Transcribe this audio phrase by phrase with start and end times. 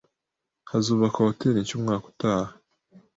[0.69, 2.51] Hazubakwa hoteri nshya umwaka utaha.